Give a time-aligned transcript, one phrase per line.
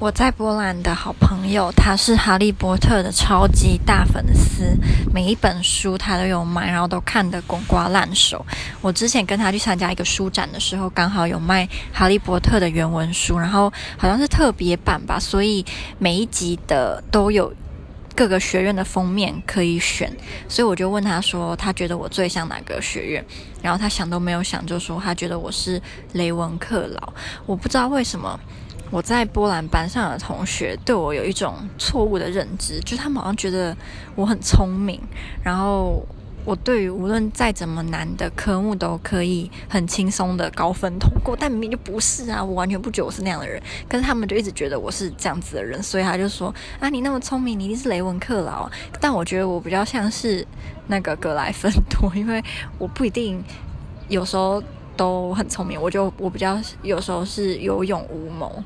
[0.00, 4.74] 我在波兰的好朋友，他是哈利波特的超级大粉丝，
[5.12, 8.42] 每一本书他都有买，然后都看得滚瓜烂熟。
[8.80, 15.62] 我之前跟他去参加一个书展的时候，刚好有卖哈利波特的原文书，然后好像是特别版吧，所以
[15.98, 17.52] 每一集的都有
[18.16, 20.10] 各个学院的封面可以选。
[20.48, 23.22] 所以我就问他说，他觉得我最像哪个学院？
[23.60, 25.78] 然后他想都没有想就说他觉得我是
[26.14, 27.12] 雷文克劳。
[27.44, 28.40] 我不知道为什么。
[28.90, 33.76] 我在波兰班上的同学对我有一种错误的认知，就是他们好像觉得
[34.16, 35.00] 我很聪明，
[35.44, 36.04] 然后
[36.44, 48.68] 我对于无论再怎么难的科目都可以很轻松的高分通过，但明明就不是啊，我完全不觉得我是那样的人，可是他们就一直觉得我是这样子的人，所以他就说啊，你那么聪明，你一定是雷文克劳。
[49.00, 50.44] 但我觉得我比较像是
[50.88, 52.42] 那个格莱芬多，因为
[52.78, 53.44] 我不一定
[54.08, 54.60] 有时候
[55.00, 58.62] 都很聪明，我就我比较有时候是有勇无谋。